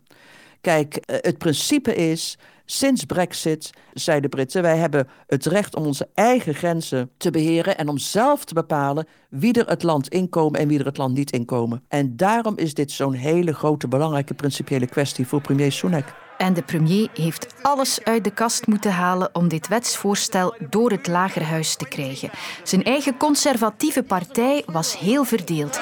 Kijk, 0.61 0.97
eh, 0.97 1.17
het 1.21 1.39
principe 1.39 1.95
is 1.95 2.39
Sinds 2.67 3.05
Brexit, 3.05 3.71
zeiden 3.93 4.31
de 4.31 4.37
Britten, 4.37 4.63
wij 4.63 4.77
hebben 4.77 5.09
het 5.27 5.47
recht 5.47 5.77
om 5.77 5.87
onze 5.87 6.09
eigen 6.15 6.55
grenzen 6.55 7.11
te 7.17 7.31
beheren 7.31 7.79
en 7.79 7.89
om 7.89 7.99
zelf 7.99 8.45
te 8.45 8.55
bepalen 8.55 9.07
wie 9.29 9.53
er 9.53 9.69
het 9.69 9.83
land 9.83 10.09
inkomen 10.09 10.61
en 10.61 10.69
wie 10.69 10.79
er 10.79 10.85
het 10.85 10.97
land 10.97 11.15
niet 11.15 11.31
inkomen. 11.31 11.83
En 11.89 12.17
daarom 12.17 12.57
is 12.57 12.75
dit 12.75 12.91
zo'n 12.91 13.13
hele 13.13 13.55
grote, 13.55 13.89
belangrijke 13.89 14.35
principiële 14.35 14.87
kwestie 14.87 15.27
voor 15.27 15.41
premier 15.41 15.73
Sunak. 15.73 16.15
En 16.39 16.55
de 16.55 16.63
premier 16.63 17.09
heeft 17.15 17.55
alles 17.63 18.05
uit 18.05 18.25
de 18.25 18.31
kast 18.31 18.67
moeten 18.67 18.93
halen 18.93 19.35
om 19.35 19.49
dit 19.49 19.69
wetsvoorstel 19.69 20.55
door 20.71 20.91
het 20.91 21.07
lagerhuis 21.07 21.77
te 21.77 21.89
krijgen. 21.89 22.31
Zijn 22.63 22.85
eigen 22.85 23.17
conservatieve 23.17 24.03
partij 24.03 24.63
was 24.67 24.99
heel 24.99 25.25
verdeeld. 25.25 25.81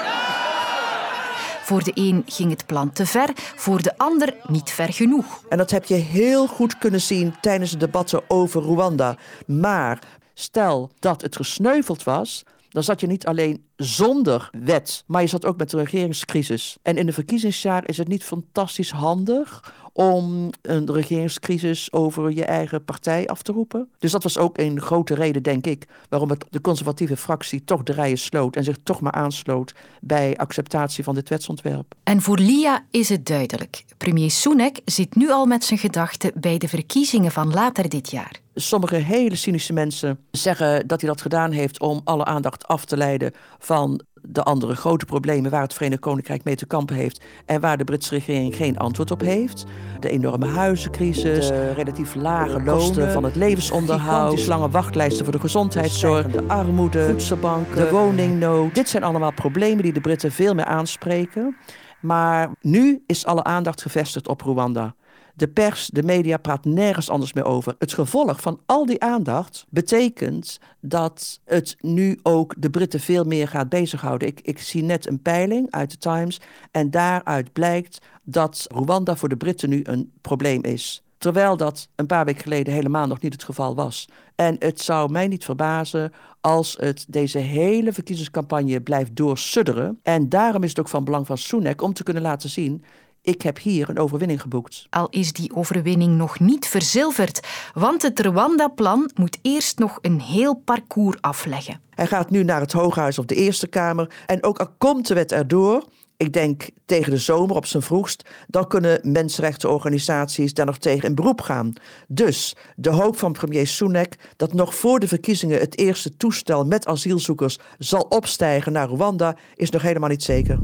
Voor 1.73 1.85
de 1.85 1.93
een 1.95 2.23
ging 2.26 2.50
het 2.50 2.67
plan 2.67 2.93
te 2.93 3.07
ver, 3.07 3.31
voor 3.35 3.83
de 3.83 3.99
ander 3.99 4.35
niet 4.47 4.71
ver 4.71 4.93
genoeg. 4.93 5.45
En 5.49 5.59
dat 5.59 5.71
heb 5.71 5.85
je 5.85 5.95
heel 5.95 6.47
goed 6.47 6.79
kunnen 6.79 7.00
zien 7.00 7.35
tijdens 7.41 7.71
de 7.71 7.76
debatten 7.76 8.23
over 8.29 8.62
Rwanda. 8.62 9.17
Maar 9.47 9.99
stel 10.35 10.91
dat 10.99 11.23
het 11.23 11.37
gesneuveld 11.37 12.02
was, 12.02 12.43
dan 12.69 12.83
zat 12.83 13.00
je 13.00 13.07
niet 13.07 13.26
alleen 13.26 13.64
zonder 13.76 14.50
wet, 14.64 15.05
maar 15.07 15.23
je 15.23 15.29
zat 15.29 15.45
ook 15.45 15.57
met 15.57 15.73
een 15.73 15.79
regeringscrisis. 15.81 16.76
En 16.83 16.97
in 16.97 17.07
een 17.07 17.12
verkiezingsjaar 17.12 17.88
is 17.88 17.99
het 17.99 18.09
niet 18.09 18.25
fantastisch 18.25 18.91
handig 18.91 19.75
om 19.92 20.50
een 20.62 20.92
regeringscrisis 20.92 21.92
over 21.92 22.30
je 22.30 22.44
eigen 22.44 22.84
partij 22.84 23.26
af 23.26 23.42
te 23.42 23.52
roepen. 23.52 23.88
Dus 23.99 24.12
dat 24.12 24.22
was 24.22 24.38
ook 24.38 24.58
een 24.58 24.80
grote 24.80 25.14
reden, 25.14 25.42
denk 25.42 25.66
ik, 25.66 25.87
waarom 26.08 26.30
het 26.30 26.44
de 26.50 26.61
conservatieve 26.61 27.16
fractie 27.16 27.64
toch 27.64 27.82
de 27.82 27.92
rijen 27.92 28.18
sloot 28.18 28.56
en 28.56 28.64
zich 28.64 28.76
toch 28.82 29.00
maar 29.00 29.12
aansloot 29.12 29.75
bij 30.00 30.37
acceptatie 30.37 31.04
van 31.04 31.14
dit 31.14 31.28
wetsontwerp. 31.28 31.94
En 32.02 32.22
voor 32.22 32.38
Lia 32.38 32.84
is 32.90 33.08
het 33.08 33.26
duidelijk. 33.26 33.84
Premier 33.96 34.30
Sunak 34.30 34.76
zit 34.84 35.14
nu 35.14 35.30
al 35.30 35.46
met 35.46 35.64
zijn 35.64 35.78
gedachten 35.78 36.32
bij 36.34 36.58
de 36.58 36.68
verkiezingen 36.68 37.30
van 37.30 37.50
later 37.50 37.88
dit 37.88 38.11
jaar. 38.11 38.40
Sommige 38.54 38.96
hele 38.96 39.37
cynische 39.37 39.72
mensen 39.72 40.18
zeggen 40.30 40.87
dat 40.87 41.00
hij 41.00 41.11
dat 41.11 41.20
gedaan 41.20 41.50
heeft 41.50 41.80
om 41.80 42.00
alle 42.04 42.25
aandacht 42.25 42.66
af 42.66 42.84
te 42.84 42.96
leiden 42.96 43.32
van 43.58 44.02
de 44.23 44.43
andere 44.43 44.76
grote 44.76 45.05
problemen 45.05 45.50
waar 45.50 45.62
het 45.62 45.75
Verenigd 45.75 46.00
Koninkrijk 46.00 46.45
mee 46.45 46.57
te 46.57 46.67
kampen 46.67 46.97
heeft 46.97 47.25
en 47.47 47.61
waar 47.61 47.79
de 47.79 47.85
Britse 47.85 48.14
regering 48.14 48.57
geen 48.57 48.79
antwoord 48.79 49.11
op 49.11 49.21
heeft. 49.21 49.64
De 50.00 50.11
enorme 50.11 50.47
huizencrisis, 50.47 51.47
de 51.47 51.73
relatief 51.73 52.14
lage 52.14 52.62
kosten 52.62 53.12
van 53.12 53.25
het 53.25 53.37
levensonderhoud, 53.37 54.47
lange 54.47 54.69
wachtlijsten 54.69 55.25
voor 55.25 55.35
de 55.35 55.41
gezondheidszorg, 55.41 56.26
de 56.26 56.45
armoede, 56.47 57.09
voedselbanken, 57.09 57.76
de 57.76 57.91
woningnood. 57.91 58.75
Dit 58.75 58.88
zijn 58.88 59.02
allemaal 59.02 59.33
problemen 59.33 59.83
die 59.83 59.93
de 59.93 60.00
Britten 60.00 60.33
veel 60.33 60.55
meer 60.55 60.64
aanspreken. 60.64 61.57
Maar 62.00 62.50
nu 62.61 63.02
is 63.07 63.26
alle 63.26 63.45
aandacht 63.45 63.83
gevestigd 63.83 64.29
op 64.29 64.41
Rwanda. 64.41 64.95
De 65.35 65.49
pers, 65.49 65.87
de 65.87 66.03
media 66.03 66.37
praat 66.37 66.65
nergens 66.65 67.11
anders 67.11 67.33
meer 67.33 67.45
over. 67.45 67.75
Het 67.79 67.93
gevolg 67.93 68.41
van 68.41 68.61
al 68.67 68.87
die 68.87 69.03
aandacht 69.03 69.67
betekent 69.69 70.59
dat 70.81 71.41
het 71.45 71.77
nu 71.81 72.19
ook 72.23 72.55
de 72.59 72.71
Britten 72.71 73.01
veel 73.01 73.25
meer 73.25 73.49
gaat 73.49 73.69
bezighouden. 73.69 74.29
Ik, 74.29 74.41
ik 74.41 74.59
zie 74.59 74.83
net 74.83 75.07
een 75.07 75.23
peiling 75.23 75.71
uit 75.71 75.91
de 75.91 75.99
Times 75.99 76.41
en 76.71 76.91
daaruit 76.91 77.53
blijkt 77.53 77.99
dat 78.23 78.67
Rwanda 78.75 79.17
voor 79.17 79.29
de 79.29 79.37
Britten 79.37 79.69
nu 79.69 79.81
een 79.85 80.12
probleem 80.21 80.62
is. 80.62 81.03
Terwijl 81.19 81.57
dat 81.57 81.89
een 81.95 82.07
paar 82.07 82.25
weken 82.25 82.43
geleden 82.43 82.73
helemaal 82.73 83.07
nog 83.07 83.21
niet 83.21 83.33
het 83.33 83.45
geval 83.45 83.75
was. 83.75 84.09
En 84.35 84.57
het 84.59 84.81
zou 84.81 85.11
mij 85.11 85.29
niet 85.29 85.45
verbazen 85.45 86.12
als 86.41 86.77
het 86.81 87.05
deze 87.09 87.39
hele 87.39 87.93
verkiezingscampagne 87.93 88.81
blijft 88.81 89.17
doorsudderen. 89.17 89.99
En 90.03 90.29
daarom 90.29 90.62
is 90.62 90.69
het 90.69 90.81
ook 90.81 90.89
van 90.89 91.05
belang 91.05 91.27
van 91.27 91.39
Sunak 91.39 91.83
om 91.83 91.93
te 91.93 92.03
kunnen 92.03 92.23
laten 92.23 92.51
zien 92.51 92.85
ik 93.23 93.43
heb 93.43 93.59
hier 93.59 93.88
een 93.88 93.99
overwinning 93.99 94.41
geboekt. 94.41 94.87
Al 94.91 95.09
is 95.11 95.33
die 95.33 95.55
overwinning 95.55 96.17
nog 96.17 96.41
niet 96.41 96.67
verzilverd, 96.67 97.41
want 97.75 98.02
het 98.02 98.21
Rwanda-plan 98.21 99.11
moet 99.14 99.38
eerst 99.43 99.79
nog 99.79 99.99
een 100.00 100.21
heel 100.21 100.55
parcours 100.55 101.17
afleggen. 101.21 101.81
Hij 101.91 102.07
gaat 102.07 102.31
nu 102.31 102.45
naar 102.45 102.61
het 102.61 102.73
Hooghuis 102.73 103.19
of 103.19 103.25
de 103.25 103.35
Eerste 103.35 103.67
Kamer 103.67 104.14
en 104.26 104.43
ook 104.43 104.59
al 104.59 104.69
komt 104.79 105.07
de 105.07 105.14
wet 105.14 105.33
erdoor, 105.33 105.85
ik 106.17 106.33
denk 106.33 106.69
tegen 106.87 107.11
de 107.11 107.19
zomer 107.19 107.57
op 107.57 107.67
zijn 107.67 107.83
vroegst, 107.83 108.29
dan 108.47 108.69
kunnen 108.69 109.00
mensenrechtenorganisaties 109.02 110.55
daar 110.55 110.67
nog 110.67 110.79
tegen 110.79 111.09
in 111.09 111.14
beroep 111.14 111.41
gaan. 111.41 111.73
Dus 112.09 112.57
de 112.76 112.91
hoop 112.91 113.19
van 113.19 113.33
premier 113.33 113.67
Sunak 113.67 114.14
dat 114.37 114.52
nog 114.52 114.75
voor 114.75 115.00
de 115.00 115.09
verkiezingen 115.09 115.61
het 115.61 115.79
eerste 115.79 116.17
toestel 116.17 116.64
met 116.64 116.87
asielzoekers 116.87 117.59
zal 117.79 118.07
opstijgen 118.09 118.73
naar 118.73 118.88
Rwanda 118.88 119.37
is 119.55 119.71
nog 119.71 119.83
helemaal 119.83 120.09
niet 120.09 120.23
zeker. 120.23 120.59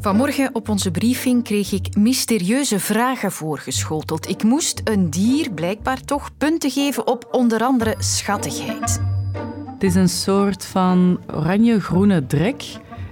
Vanmorgen 0.00 0.54
op 0.54 0.68
onze 0.68 0.90
briefing 0.90 1.44
kreeg 1.44 1.72
ik 1.72 1.96
mysterieuze 1.96 2.80
vragen 2.80 3.32
voorgeschoteld. 3.32 4.28
Ik 4.28 4.42
moest 4.42 4.80
een 4.84 5.10
dier 5.10 5.50
blijkbaar 5.50 6.00
toch 6.00 6.30
punten 6.36 6.70
geven 6.70 7.06
op 7.06 7.28
onder 7.30 7.62
andere 7.62 7.94
schattigheid. 7.98 9.00
Het 9.66 9.82
is 9.82 9.94
een 9.94 10.08
soort 10.08 10.64
van 10.64 11.20
oranje-groene 11.34 12.26
drek. 12.26 12.64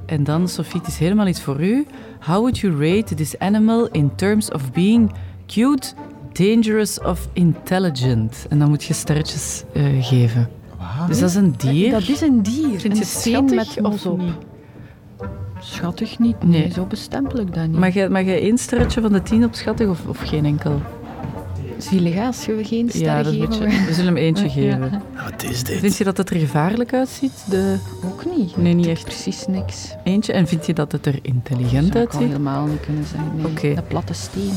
En 0.07 0.25
dan, 0.25 0.49
Sophie, 0.49 0.81
het 0.81 0.88
is 0.88 0.99
helemaal 0.99 1.26
iets 1.26 1.43
voor 1.43 1.62
u. 1.62 1.87
How 2.21 2.37
would 2.37 2.59
you 2.59 2.90
rate 2.90 3.14
this 3.14 3.38
animal 3.38 3.88
in 3.88 4.14
terms 4.14 4.50
of 4.50 4.73
being 4.73 5.12
cute, 5.47 5.93
dangerous 6.33 7.00
of 7.00 7.28
intelligent? 7.33 8.47
En 8.49 8.59
dan 8.59 8.69
moet 8.69 8.85
je 8.85 8.95
sterretjes 8.95 9.62
uh, 9.73 10.05
geven. 10.05 10.49
Wow. 10.78 11.09
Dus 11.09 11.19
dat 11.19 11.28
is 11.28 11.35
een 11.35 11.55
dier. 11.57 11.90
Dat 11.90 12.09
is 12.09 12.21
een 12.21 12.43
dier. 12.43 12.81
Vind 12.81 12.97
je 12.97 13.00
een 13.00 13.07
steen 13.07 13.55
met 13.55 13.78
of 13.83 14.07
op? 14.07 14.21
Schattig 15.66 16.18
niet. 16.18 16.44
Nee, 16.44 16.61
nee. 16.61 16.73
zo 16.73 16.85
bestempel 16.85 17.38
ik 17.38 17.54
dat 17.54 17.66
niet. 17.66 17.78
Mag 17.78 17.94
je, 17.94 18.08
mag 18.08 18.25
je 18.25 18.40
één 18.40 18.58
sterretje 18.58 19.00
van 19.00 19.12
de 19.12 19.23
tien 19.23 19.44
op 19.44 19.54
schattig 19.54 19.88
of, 19.88 20.06
of 20.06 20.18
geen 20.18 20.44
enkel? 20.44 20.80
Zielig 21.78 22.18
als 22.18 22.44
je 22.44 22.64
geen 22.64 22.88
ster 22.88 23.02
ja, 23.02 23.23
geven. 23.23 23.68
we 23.87 23.92
zullen 23.92 24.04
hem 24.04 24.16
eentje 24.16 24.49
geven. 24.61 24.90
Ja. 24.90 25.02
Wat 25.30 25.42
is 25.42 25.64
dit? 25.64 25.78
Vind 25.78 25.96
je 25.96 26.04
dat 26.04 26.16
het 26.16 26.30
er 26.30 26.37
gevaarlijk 26.37 26.92
uitziet? 26.94 27.44
De... 27.50 27.76
Ook 28.04 28.25
niet. 28.37 28.56
Nee, 28.56 28.75
niet 28.75 28.87
echt. 28.87 29.04
Precies 29.04 29.46
niks. 29.46 29.94
Eentje. 30.04 30.32
En 30.32 30.46
vind 30.46 30.66
je 30.66 30.75
dat 30.75 30.92
het 30.92 31.06
er 31.06 31.18
intelligent 31.23 31.92
dat 31.92 31.96
uitziet? 31.96 32.20
Dat 32.20 32.28
helemaal 32.28 32.66
niet 32.66 32.80
kunnen 32.80 33.04
zeggen. 33.04 33.37
Nee. 33.37 33.46
Okay. 33.46 33.75
De 33.75 33.82
platte 33.82 34.12
steen. 34.12 34.52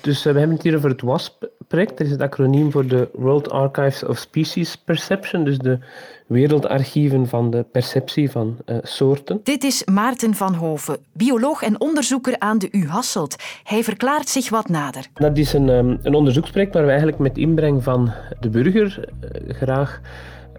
Dus 0.00 0.26
uh, 0.26 0.32
we 0.32 0.38
hebben 0.38 0.56
het 0.56 0.64
hier 0.64 0.76
over 0.76 0.90
het 0.90 1.00
WASP-project. 1.00 1.90
Dat 1.90 2.06
is 2.06 2.10
het 2.10 2.20
acroniem 2.20 2.70
voor 2.70 2.86
de 2.86 3.08
World 3.12 3.50
Archives 3.50 4.04
of 4.04 4.18
Species 4.18 4.76
Perception, 4.76 5.44
dus 5.44 5.58
de 5.58 5.78
wereldarchieven 6.26 7.28
van 7.28 7.50
de 7.50 7.64
perceptie 7.72 8.30
van 8.30 8.56
uh, 8.66 8.76
soorten. 8.82 9.40
Dit 9.42 9.64
is 9.64 9.84
Maarten 9.84 10.34
van 10.34 10.54
Hoven, 10.54 10.96
bioloog 11.12 11.62
en 11.62 11.80
onderzoeker 11.80 12.38
aan 12.38 12.58
de 12.58 12.68
U 12.70 12.86
Hasselt. 12.86 13.36
Hij 13.64 13.84
verklaart 13.84 14.28
zich 14.28 14.50
wat 14.50 14.68
nader. 14.68 15.06
Dat 15.14 15.38
is 15.38 15.52
een, 15.52 15.68
um, 15.68 15.98
een 16.02 16.14
onderzoeksproject 16.14 16.74
waar 16.74 16.82
we 16.82 16.88
eigenlijk 16.88 17.18
met 17.18 17.38
inbreng 17.38 17.82
van 17.82 18.12
de 18.40 18.48
burger 18.48 18.98
uh, 18.98 19.54
graag 19.54 20.00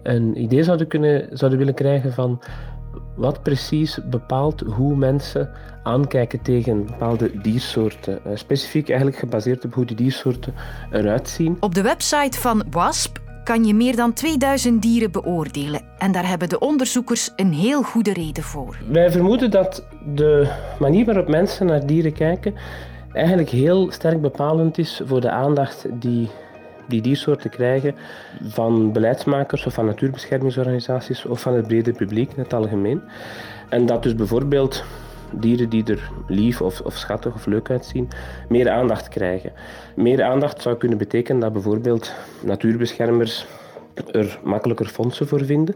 een 0.02 0.42
idee 0.42 0.62
zouden, 0.62 0.86
kunnen, 0.86 1.28
zouden 1.32 1.58
willen 1.58 1.74
krijgen 1.74 2.12
van 2.12 2.40
wat 3.16 3.42
precies 3.42 3.98
bepaalt 4.04 4.60
hoe 4.60 4.96
mensen 4.96 5.50
aankijken 5.82 6.42
tegen 6.42 6.86
bepaalde 6.86 7.40
diersoorten. 7.40 8.18
Uh, 8.26 8.36
specifiek 8.36 8.88
eigenlijk 8.88 9.18
gebaseerd 9.18 9.64
op 9.64 9.74
hoe 9.74 9.84
die 9.84 9.96
diersoorten 9.96 10.54
eruit 10.90 11.28
zien. 11.28 11.56
Op 11.60 11.74
de 11.74 11.82
website 11.82 12.38
van 12.38 12.64
WASP 12.70 13.20
kan 13.44 13.64
je 13.64 13.74
meer 13.74 13.96
dan 13.96 14.12
2000 14.12 14.82
dieren 14.82 15.12
beoordelen. 15.12 15.80
En 15.98 16.12
daar 16.12 16.28
hebben 16.28 16.48
de 16.48 16.58
onderzoekers 16.58 17.30
een 17.36 17.52
heel 17.52 17.82
goede 17.82 18.12
reden 18.12 18.42
voor. 18.42 18.78
Wij 18.88 19.10
vermoeden 19.10 19.50
dat 19.50 19.84
de 20.14 20.52
manier 20.78 21.04
waarop 21.04 21.28
mensen 21.28 21.66
naar 21.66 21.86
dieren 21.86 22.12
kijken 22.12 22.54
eigenlijk 23.12 23.48
heel 23.48 23.90
sterk 23.90 24.20
bepalend 24.20 24.78
is 24.78 25.00
voor 25.04 25.20
de 25.20 25.30
aandacht 25.30 25.86
die 25.92 26.30
die 26.88 27.00
diersoorten 27.00 27.50
krijgen 27.50 27.94
van 28.42 28.92
beleidsmakers 28.92 29.66
of 29.66 29.74
van 29.74 29.86
natuurbeschermingsorganisaties 29.86 31.24
of 31.24 31.40
van 31.40 31.54
het 31.54 31.66
brede 31.66 31.92
publiek 31.92 32.32
in 32.32 32.42
het 32.42 32.52
algemeen. 32.52 33.02
En 33.68 33.86
dat 33.86 34.02
dus 34.02 34.14
bijvoorbeeld 34.14 34.84
dieren 35.30 35.68
die 35.68 35.84
er 35.84 36.10
lief 36.26 36.60
of, 36.60 36.80
of 36.80 36.96
schattig 36.96 37.34
of 37.34 37.46
leuk 37.46 37.70
uitzien, 37.70 38.08
meer 38.48 38.70
aandacht 38.70 39.08
krijgen. 39.08 39.52
Meer 39.94 40.22
aandacht 40.22 40.62
zou 40.62 40.76
kunnen 40.76 40.98
betekenen 40.98 41.40
dat 41.40 41.52
bijvoorbeeld 41.52 42.12
natuurbeschermers 42.40 43.46
er 44.12 44.38
makkelijker 44.42 44.86
fondsen 44.86 45.28
voor 45.28 45.44
vinden. 45.44 45.74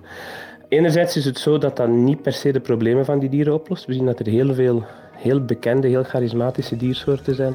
Enerzijds 0.69 1.17
is 1.17 1.25
het 1.25 1.39
zo 1.39 1.59
dat 1.59 1.77
dat 1.77 1.89
niet 1.89 2.23
per 2.23 2.33
se 2.33 2.53
de 2.53 2.61
problemen 2.61 3.05
van 3.05 3.19
die 3.19 3.29
dieren 3.29 3.55
oplost. 3.55 3.87
We 3.87 3.93
zien 3.93 4.07
dat 4.07 4.19
er 4.19 4.27
heel 4.27 4.55
veel 4.55 4.85
heel 5.21 5.45
bekende, 5.45 5.89
heel 5.89 6.05
charismatische 6.05 6.77
diersoorten 6.77 7.35
zijn 7.35 7.55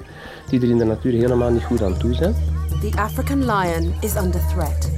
die 0.49 0.61
er 0.61 0.69
in 0.69 0.77
de 0.77 0.85
natuur 0.85 1.13
helemaal 1.13 1.51
niet 1.51 1.63
goed 1.63 1.81
aan 1.81 1.97
toe 1.97 2.13
zijn. 2.13 2.64
The 2.85 2.99
African 2.99 3.45
lion 3.45 3.93
is 4.01 4.15
under 4.15 4.39
threat. 4.47 4.89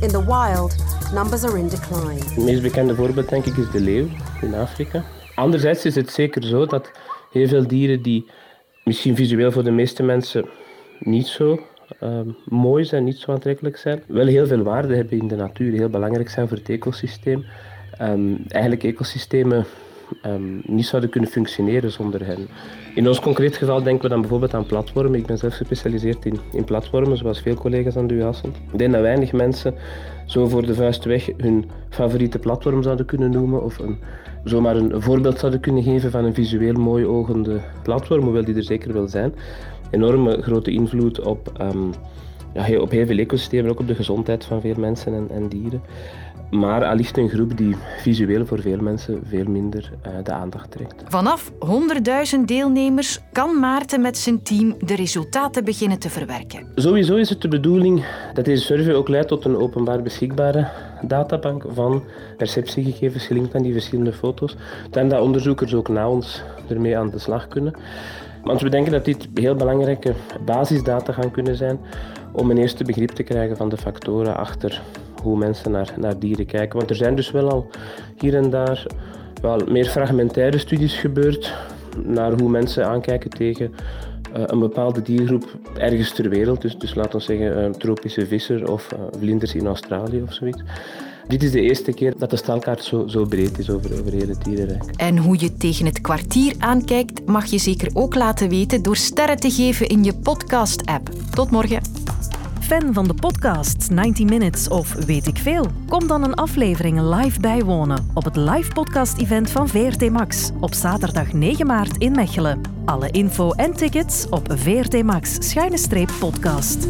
In 0.00 0.08
the 0.08 0.24
wild, 0.26 0.74
numbers 1.14 1.44
are 1.44 1.58
in 1.58 1.68
decline. 1.68 2.24
Het 2.24 2.44
meest 2.44 2.62
bekende 2.62 2.94
voorbeeld 2.94 3.28
denk 3.28 3.46
ik 3.46 3.56
is 3.56 3.70
de 3.70 3.80
leeuw 3.80 4.06
in 4.40 4.54
Afrika. 4.54 5.04
Anderzijds 5.34 5.84
is 5.84 5.94
het 5.94 6.10
zeker 6.10 6.44
zo 6.44 6.66
dat 6.66 6.90
heel 7.32 7.48
veel 7.48 7.66
dieren 7.66 8.02
die 8.02 8.26
misschien 8.84 9.16
visueel 9.16 9.52
voor 9.52 9.64
de 9.64 9.70
meeste 9.70 10.02
mensen 10.02 10.48
niet 10.98 11.26
zo 11.26 11.60
uh, 12.02 12.20
mooi 12.44 12.84
zijn, 12.84 13.04
niet 13.04 13.18
zo 13.18 13.32
aantrekkelijk 13.32 13.76
zijn, 13.76 14.02
wel 14.06 14.26
heel 14.26 14.46
veel 14.46 14.62
waarde 14.62 14.96
hebben 14.96 15.18
in 15.18 15.28
de 15.28 15.36
natuur, 15.36 15.72
heel 15.72 15.88
belangrijk 15.88 16.28
zijn 16.28 16.48
voor 16.48 16.56
het 16.56 16.68
ecosysteem. 16.68 17.44
Um, 18.00 18.44
eigenlijk 18.48 18.84
ecosystemen 18.84 19.66
um, 20.26 20.60
niet 20.64 20.86
zouden 20.86 21.10
kunnen 21.10 21.30
functioneren 21.30 21.90
zonder 21.90 22.26
hen. 22.26 22.48
In 22.94 23.08
ons 23.08 23.20
concreet 23.20 23.56
geval 23.56 23.82
denken 23.82 24.02
we 24.02 24.08
dan 24.08 24.20
bijvoorbeeld 24.20 24.54
aan 24.54 24.66
platformen. 24.66 25.18
Ik 25.18 25.26
ben 25.26 25.38
zelf 25.38 25.54
gespecialiseerd 25.54 26.24
in, 26.24 26.38
in 26.52 26.64
platformen, 26.64 27.16
zoals 27.16 27.40
veel 27.40 27.54
collega's 27.54 27.96
aan 27.96 28.06
de 28.06 28.14
UA 28.14 28.32
Ik 28.72 28.78
denk 28.78 28.92
dat 28.92 29.00
weinig 29.00 29.32
mensen 29.32 29.74
zo 30.26 30.48
voor 30.48 30.66
de 30.66 30.74
vuist 30.74 31.04
weg 31.04 31.28
hun 31.36 31.70
favoriete 31.88 32.38
platform 32.38 32.82
zouden 32.82 33.06
kunnen 33.06 33.30
noemen 33.30 33.62
of 33.62 33.78
een, 33.78 33.98
zomaar 34.44 34.76
een 34.76 35.02
voorbeeld 35.02 35.38
zouden 35.38 35.60
kunnen 35.60 35.82
geven 35.82 36.10
van 36.10 36.24
een 36.24 36.34
visueel 36.34 36.74
mooi 36.74 37.06
ogende 37.06 37.60
platform, 37.82 38.22
hoewel 38.22 38.44
die 38.44 38.54
er 38.54 38.62
zeker 38.62 38.92
wel 38.92 39.08
zijn. 39.08 39.34
Enorme 39.90 40.42
grote 40.42 40.70
invloed 40.70 41.20
op, 41.20 41.52
um, 41.60 41.90
ja, 42.54 42.80
op 42.80 42.90
heel 42.90 43.06
veel 43.06 43.18
ecosystemen, 43.18 43.70
ook 43.70 43.80
op 43.80 43.88
de 43.88 43.94
gezondheid 43.94 44.44
van 44.44 44.60
veel 44.60 44.74
mensen 44.78 45.14
en, 45.14 45.28
en 45.30 45.48
dieren. 45.48 45.82
Maar 46.50 46.84
allicht 46.84 47.16
een 47.16 47.28
groep 47.28 47.56
die 47.56 47.76
visueel 47.98 48.46
voor 48.46 48.60
veel 48.60 48.78
mensen 48.78 49.22
veel 49.28 49.44
minder 49.44 49.92
uh, 50.06 50.12
de 50.22 50.32
aandacht 50.32 50.70
trekt. 50.70 51.02
Vanaf 51.08 51.52
100.000 52.38 52.44
deelnemers 52.44 53.20
kan 53.32 53.60
Maarten 53.60 54.00
met 54.00 54.18
zijn 54.18 54.42
team 54.42 54.74
de 54.78 54.94
resultaten 54.94 55.64
beginnen 55.64 55.98
te 55.98 56.10
verwerken. 56.10 56.66
Sowieso 56.74 57.16
is 57.16 57.28
het 57.28 57.40
de 57.40 57.48
bedoeling 57.48 58.04
dat 58.34 58.44
deze 58.44 58.64
survey 58.64 58.94
ook 58.94 59.08
leidt 59.08 59.28
tot 59.28 59.44
een 59.44 59.56
openbaar 59.56 60.02
beschikbare 60.02 60.68
databank 61.02 61.64
van 61.68 62.02
perceptiegegevens 62.36 63.26
gelinkt 63.26 63.54
aan 63.54 63.62
die 63.62 63.72
verschillende 63.72 64.12
foto's. 64.12 64.56
Dan 64.90 65.08
dat 65.08 65.20
onderzoekers 65.20 65.74
ook 65.74 65.88
na 65.88 66.08
ons 66.08 66.42
ermee 66.68 66.98
aan 66.98 67.10
de 67.10 67.18
slag 67.18 67.48
kunnen. 67.48 67.74
Want 68.44 68.60
we 68.60 68.68
denken 68.68 68.92
dat 68.92 69.04
dit 69.04 69.28
heel 69.34 69.54
belangrijke 69.54 70.14
basisdata 70.44 71.12
gaan 71.12 71.30
kunnen 71.30 71.56
zijn 71.56 71.80
om 72.32 72.50
een 72.50 72.58
eerste 72.58 72.84
begrip 72.84 73.10
te 73.10 73.22
krijgen 73.22 73.56
van 73.56 73.68
de 73.68 73.76
factoren 73.76 74.36
achter 74.36 74.82
hoe 75.22 75.38
mensen 75.38 75.70
naar, 75.70 75.94
naar 75.96 76.18
dieren 76.18 76.46
kijken. 76.46 76.78
Want 76.78 76.90
er 76.90 76.96
zijn 76.96 77.14
dus 77.14 77.30
wel 77.30 77.50
al 77.50 77.66
hier 78.18 78.36
en 78.36 78.50
daar 78.50 78.86
wel 79.42 79.60
meer 79.68 79.86
fragmentaire 79.86 80.58
studies 80.58 80.94
gebeurd 80.94 81.54
naar 82.04 82.32
hoe 82.40 82.50
mensen 82.50 82.86
aankijken 82.86 83.30
tegen 83.30 83.74
eh, 84.32 84.42
een 84.46 84.58
bepaalde 84.58 85.02
diergroep 85.02 85.58
ergens 85.74 86.12
ter 86.12 86.28
wereld. 86.28 86.62
Dus, 86.62 86.78
dus 86.78 86.94
laten 86.94 87.18
we 87.18 87.24
zeggen 87.24 87.64
een 87.64 87.78
tropische 87.78 88.26
visser 88.26 88.72
of 88.72 88.88
vlinders 89.18 89.54
in 89.54 89.66
Australië 89.66 90.22
of 90.22 90.32
zoiets. 90.32 90.62
Dit 91.30 91.42
is 91.42 91.50
de 91.50 91.60
eerste 91.60 91.92
keer 91.92 92.14
dat 92.18 92.30
de 92.30 92.36
stalkaart 92.36 92.84
zo, 92.84 93.06
zo 93.06 93.24
breed 93.24 93.58
is 93.58 93.70
over, 93.70 93.92
over 94.00 94.12
heel 94.12 94.28
het 94.28 94.44
dierenrijk. 94.44 94.84
En 94.96 95.16
hoe 95.16 95.40
je 95.40 95.56
tegen 95.56 95.86
het 95.86 96.00
kwartier 96.00 96.54
aankijkt, 96.58 97.26
mag 97.26 97.46
je 97.46 97.58
zeker 97.58 97.90
ook 97.92 98.14
laten 98.14 98.48
weten 98.48 98.82
door 98.82 98.96
sterren 98.96 99.36
te 99.36 99.50
geven 99.50 99.88
in 99.88 100.04
je 100.04 100.14
podcast-app. 100.14 101.08
Tot 101.34 101.50
morgen. 101.50 101.99
Fan 102.70 102.94
van 102.94 103.06
de 103.06 103.14
podcast 103.14 103.90
90 103.90 104.26
Minutes 104.26 104.68
of 104.68 104.92
weet 104.92 105.26
ik 105.26 105.38
veel? 105.38 105.66
Kom 105.88 106.06
dan 106.06 106.22
een 106.22 106.34
aflevering 106.34 107.00
live 107.00 107.40
bijwonen 107.40 108.10
op 108.14 108.24
het 108.24 108.36
live 108.36 108.72
podcast-event 108.72 109.50
van 109.50 109.68
VRT 109.68 110.10
Max 110.10 110.50
op 110.60 110.74
zaterdag 110.74 111.32
9 111.32 111.66
maart 111.66 111.96
in 111.96 112.12
Mechelen. 112.12 112.60
Alle 112.84 113.10
info 113.10 113.50
en 113.50 113.72
tickets 113.72 114.28
op 114.28 114.52
VRT 114.52 115.02
Max-podcast. 115.02 116.88